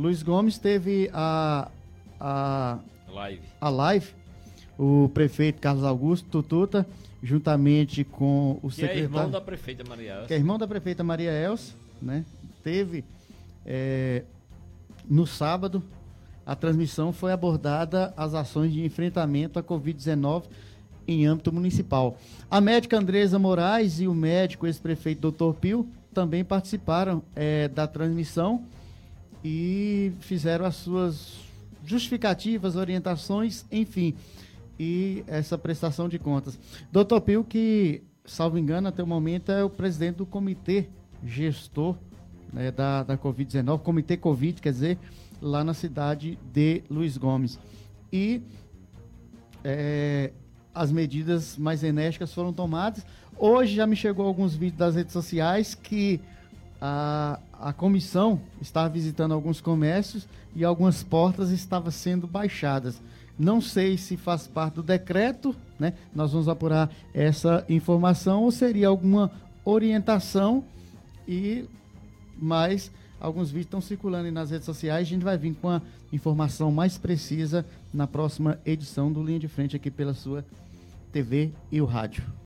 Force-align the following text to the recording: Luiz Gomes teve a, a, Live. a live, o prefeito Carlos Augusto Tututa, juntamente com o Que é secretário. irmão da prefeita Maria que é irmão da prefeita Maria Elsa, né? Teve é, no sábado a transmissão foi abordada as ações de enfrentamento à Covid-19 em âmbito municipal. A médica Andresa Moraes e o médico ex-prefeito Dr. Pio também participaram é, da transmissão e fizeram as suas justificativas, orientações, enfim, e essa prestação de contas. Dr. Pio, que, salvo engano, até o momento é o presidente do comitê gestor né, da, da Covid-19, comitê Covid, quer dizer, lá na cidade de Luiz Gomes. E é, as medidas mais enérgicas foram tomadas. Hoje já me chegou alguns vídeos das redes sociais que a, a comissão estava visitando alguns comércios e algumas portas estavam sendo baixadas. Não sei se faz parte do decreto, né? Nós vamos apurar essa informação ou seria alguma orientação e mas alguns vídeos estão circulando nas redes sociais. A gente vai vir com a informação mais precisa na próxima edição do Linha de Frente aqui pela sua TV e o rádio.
Luiz 0.00 0.22
Gomes 0.22 0.56
teve 0.56 1.10
a, 1.12 1.70
a, 2.18 2.78
Live. 3.12 3.42
a 3.60 3.68
live, 3.68 4.06
o 4.78 5.10
prefeito 5.12 5.60
Carlos 5.60 5.84
Augusto 5.84 6.26
Tututa, 6.30 6.86
juntamente 7.22 8.02
com 8.02 8.58
o 8.62 8.70
Que 8.70 8.84
é 8.84 8.88
secretário. 8.88 9.04
irmão 9.04 9.30
da 9.30 9.40
prefeita 9.42 9.84
Maria 9.86 10.24
que 10.26 10.32
é 10.32 10.36
irmão 10.38 10.58
da 10.58 10.66
prefeita 10.66 11.04
Maria 11.04 11.32
Elsa, 11.32 11.74
né? 12.00 12.24
Teve 12.64 13.04
é, 13.66 14.24
no 15.06 15.26
sábado 15.26 15.82
a 16.46 16.56
transmissão 16.56 17.12
foi 17.12 17.30
abordada 17.30 18.14
as 18.16 18.32
ações 18.32 18.72
de 18.72 18.82
enfrentamento 18.82 19.58
à 19.58 19.62
Covid-19 19.62 20.44
em 21.06 21.26
âmbito 21.26 21.52
municipal. 21.52 22.16
A 22.50 22.58
médica 22.58 22.96
Andresa 22.96 23.38
Moraes 23.38 24.00
e 24.00 24.08
o 24.08 24.14
médico 24.14 24.66
ex-prefeito 24.66 25.30
Dr. 25.30 25.52
Pio 25.58 25.86
também 26.14 26.42
participaram 26.42 27.22
é, 27.36 27.68
da 27.68 27.86
transmissão 27.86 28.64
e 29.44 30.12
fizeram 30.20 30.64
as 30.64 30.76
suas 30.76 31.38
justificativas, 31.84 32.76
orientações, 32.76 33.64
enfim, 33.70 34.14
e 34.78 35.24
essa 35.26 35.58
prestação 35.58 36.08
de 36.08 36.18
contas. 36.18 36.58
Dr. 36.92 37.20
Pio, 37.24 37.44
que, 37.44 38.02
salvo 38.24 38.58
engano, 38.58 38.88
até 38.88 39.02
o 39.02 39.06
momento 39.06 39.50
é 39.50 39.64
o 39.64 39.70
presidente 39.70 40.16
do 40.16 40.26
comitê 40.26 40.88
gestor 41.24 41.96
né, 42.52 42.70
da, 42.70 43.02
da 43.02 43.18
Covid-19, 43.18 43.80
comitê 43.80 44.16
Covid, 44.16 44.60
quer 44.60 44.72
dizer, 44.72 44.98
lá 45.40 45.64
na 45.64 45.74
cidade 45.74 46.38
de 46.52 46.82
Luiz 46.90 47.16
Gomes. 47.16 47.58
E 48.12 48.42
é, 49.64 50.32
as 50.74 50.90
medidas 50.92 51.56
mais 51.56 51.82
enérgicas 51.82 52.32
foram 52.32 52.52
tomadas. 52.52 53.04
Hoje 53.38 53.74
já 53.74 53.86
me 53.86 53.96
chegou 53.96 54.26
alguns 54.26 54.54
vídeos 54.54 54.78
das 54.78 54.94
redes 54.94 55.12
sociais 55.12 55.74
que 55.74 56.20
a, 56.80 57.38
a 57.52 57.72
comissão 57.72 58.40
estava 58.60 58.88
visitando 58.88 59.34
alguns 59.34 59.60
comércios 59.60 60.26
e 60.54 60.64
algumas 60.64 61.02
portas 61.02 61.50
estavam 61.50 61.90
sendo 61.90 62.26
baixadas. 62.26 63.00
Não 63.38 63.60
sei 63.60 63.96
se 63.96 64.16
faz 64.16 64.46
parte 64.46 64.74
do 64.74 64.82
decreto, 64.82 65.54
né? 65.78 65.94
Nós 66.14 66.32
vamos 66.32 66.48
apurar 66.48 66.90
essa 67.14 67.64
informação 67.68 68.42
ou 68.42 68.50
seria 68.50 68.88
alguma 68.88 69.30
orientação 69.64 70.64
e 71.26 71.64
mas 72.36 72.90
alguns 73.20 73.48
vídeos 73.48 73.66
estão 73.66 73.80
circulando 73.80 74.30
nas 74.32 74.50
redes 74.50 74.64
sociais. 74.64 75.06
A 75.06 75.10
gente 75.10 75.22
vai 75.22 75.36
vir 75.36 75.54
com 75.54 75.68
a 75.68 75.82
informação 76.12 76.72
mais 76.72 76.96
precisa 76.96 77.64
na 77.92 78.06
próxima 78.06 78.58
edição 78.64 79.12
do 79.12 79.22
Linha 79.22 79.38
de 79.38 79.48
Frente 79.48 79.76
aqui 79.76 79.90
pela 79.90 80.14
sua 80.14 80.44
TV 81.12 81.50
e 81.70 81.80
o 81.80 81.84
rádio. 81.84 82.24